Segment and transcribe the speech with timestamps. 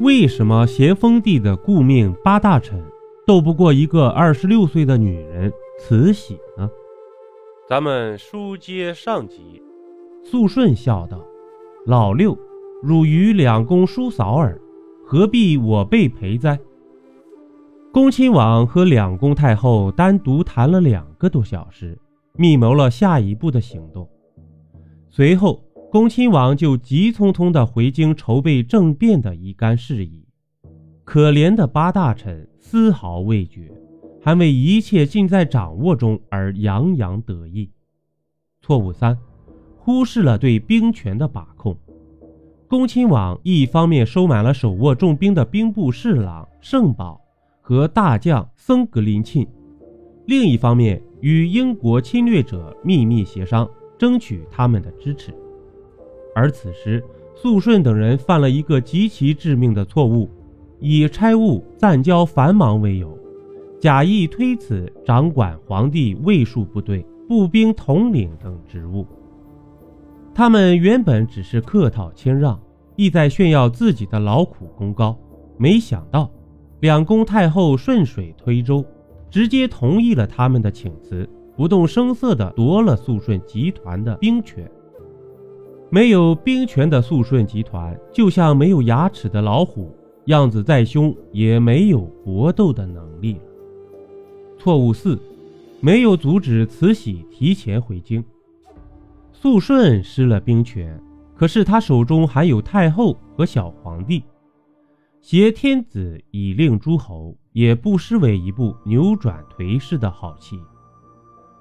[0.00, 2.80] 为什么咸丰帝的顾命八大臣
[3.26, 6.70] 斗不过一个二十六岁的女人慈禧呢？
[7.68, 9.60] 咱们书接上集，
[10.22, 11.20] 肃顺笑道
[11.84, 12.38] ：“老六，
[12.80, 14.56] 汝与两宫叔嫂耳，
[15.04, 16.56] 何必我辈陪哉？”
[17.92, 21.98] 恭亲王和两宫太后单独谈了两个多小时，
[22.34, 24.08] 密谋了下一步的行动。
[25.10, 25.60] 随后，
[25.90, 30.22] 恭亲王就急匆匆地回京筹备政变的一干事宜。
[31.02, 33.72] 可怜的八大臣丝毫未觉，
[34.20, 37.70] 还为一切尽在掌握中而洋洋得意。
[38.60, 39.16] 错误三，
[39.78, 41.74] 忽视了对兵权的把控。
[42.68, 47.18] 恭亲王一方面收买了手握重兵的兵部侍郎盛宝。
[47.60, 49.46] 和大将僧格林沁，
[50.24, 55.34] 另一方面与英国侵略者秘密协商，争取他们的支持。
[56.38, 57.02] 而此时，
[57.34, 60.30] 肃顺等人犯了一个极其致命的错误，
[60.78, 63.18] 以差务暂交繁忙为由，
[63.80, 69.04] 假意推辞掌管皇帝卫戍部队、步兵统领等职务。
[70.32, 72.56] 他们原本只是客套谦让，
[72.94, 75.18] 意在炫耀自己的劳苦功高，
[75.56, 76.30] 没想到。
[76.78, 78.84] 两宫太后顺水推舟，
[79.28, 84.70] 直接同意了他们的请辞，不动声色地夺了肃顺集团的兵权。
[85.90, 89.90] 没有兵权的肃顺集团，就像没有牙齿的老虎，
[90.26, 93.40] 样子再凶也没有搏斗的能力了。
[94.58, 95.18] 错误四，
[95.80, 98.22] 没有阻止慈禧提前回京。
[99.32, 101.00] 肃顺失了兵权，
[101.34, 104.22] 可是他手中还有太后和小皇帝。
[105.22, 110.60] 挟天子以令诸侯，也不失为一部扭转颓势的好戏。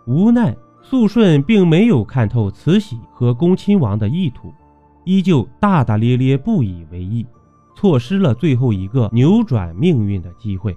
[0.06, 0.56] 无奈
[0.90, 4.54] 肃顺并没有看透慈禧和恭亲王的意图，
[5.04, 7.28] 依旧大大咧咧不以为意，
[7.76, 10.74] 错失了最后一个扭转命运的机会。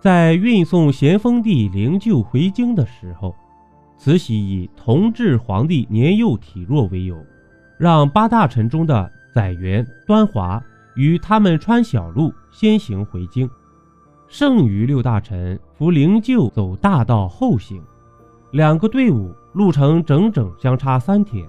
[0.00, 3.36] 在运送咸丰帝灵柩回京的时候，
[3.98, 7.22] 慈禧以同治皇帝年幼体弱为由，
[7.78, 10.62] 让八大臣中的载元、端华。
[10.94, 13.46] 与他们穿小路先行回京，
[14.28, 17.82] 剩余六大臣扶灵柩走大道后行，
[18.50, 21.48] 两个队伍路程整整相差三天，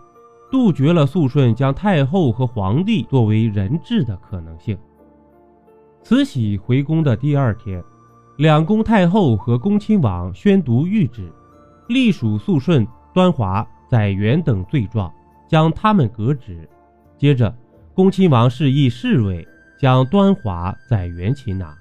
[0.52, 4.78] 杜绝了肃顺将太后和皇帝作为人质的可能性。
[6.04, 7.84] 慈禧回宫的第二天，
[8.38, 11.32] 两宫太后和恭亲王宣读谕旨，
[11.88, 15.12] 隶属肃顺、端华、载元等罪状，
[15.48, 16.68] 将他们革职。
[17.18, 17.54] 接着。
[17.94, 19.44] 恭亲王示意侍卫
[19.80, 21.76] 将端华、载元擒拿，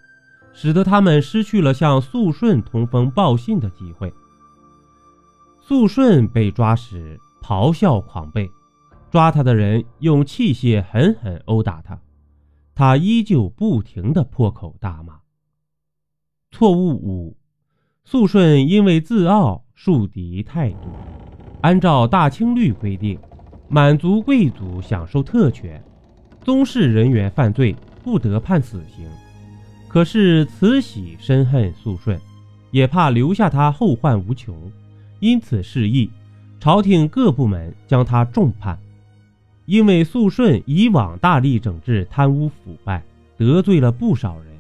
[0.55, 4.11] 使得他们失去了向肃顺通风报信的机会。
[5.69, 8.49] 肃顺被抓时咆哮狂悖，
[9.11, 11.99] 抓他的人用器械狠狠殴打他，
[12.73, 15.19] 他依旧不停地破口大骂。
[16.53, 17.37] 错误五，
[18.05, 20.89] 肃顺因为自傲树敌太多。
[21.63, 23.19] 按照大清律规定，
[23.69, 25.83] 满族贵族享受特权。
[26.45, 27.75] 宗室人员犯罪
[28.05, 29.05] 不得判死刑，
[29.89, 32.17] 可是慈禧深恨肃顺，
[32.71, 34.55] 也怕留下他后患无穷，
[35.21, 36.11] 因此示意
[36.61, 38.79] 朝廷各部门将他重判。
[39.65, 43.03] 因为肃顺以往大力整治贪污腐败，
[43.37, 44.57] 得罪了不少人，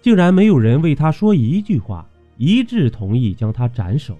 [0.00, 4.18] 竟然没有人为他说一句话，一致同意将他斩首。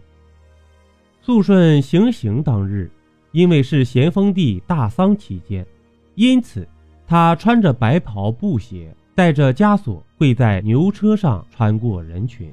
[1.21, 2.91] 肃顺行刑当日，
[3.33, 5.67] 因为是咸丰帝大丧期间，
[6.15, 6.67] 因此。
[7.05, 12.51] 他穿着白袍布鞋，带着枷锁，跪在牛车上穿过人群。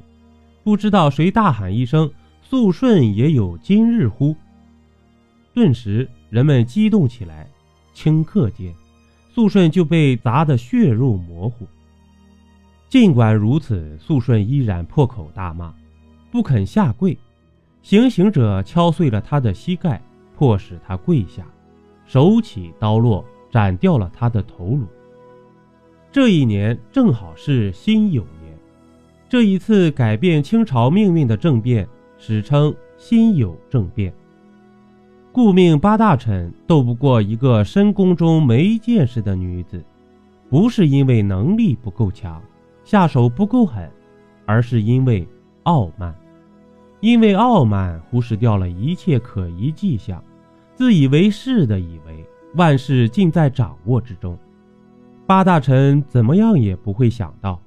[0.65, 2.11] 不知道谁大喊一声
[2.49, 4.35] ：“肃顺也有今日乎？”
[5.53, 7.47] 顿时人们激动起来。
[7.93, 8.73] 顷刻间，
[9.31, 11.67] 肃顺就被砸得血肉模糊。
[12.87, 15.71] 尽管如此，肃顺依然破口大骂，
[16.31, 17.15] 不肯下跪。
[17.83, 20.01] 行刑者敲碎了他的膝盖，
[20.35, 21.45] 迫使他跪下，
[22.05, 23.23] 手起刀落。
[23.51, 24.85] 斩掉了他的头颅。
[26.11, 28.55] 这一年正好是辛酉年，
[29.27, 31.87] 这一次改变清朝命运的政变
[32.21, 34.13] 史称辛酉政变。
[35.31, 39.81] 顾命八大臣斗不过一个深宫中没见识的女子，
[40.49, 42.41] 不是因为能力不够强，
[42.83, 43.89] 下手不够狠，
[44.45, 45.25] 而是因为
[45.63, 46.13] 傲慢。
[46.99, 50.21] 因为傲慢，忽视掉了一切可疑迹象，
[50.75, 52.25] 自以为是的以为。
[52.55, 54.37] 万事尽在掌握之中，
[55.25, 57.61] 八大臣怎么样也不会想到，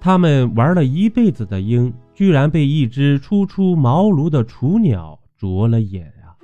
[0.00, 6.38] 他们玩了一辈子的鹰，居然被一只初出茅庐的雏鸟啄了眼啊！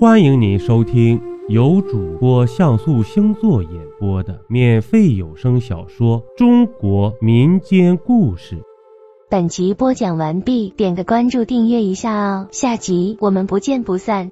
[0.00, 8.56] 欢迎您收听由主播像素星座演播的免费有声小说《中国民间故事》。
[9.28, 14.30] 本集播讲完毕，点个关注，订阅一下哦，下集我们不见不散。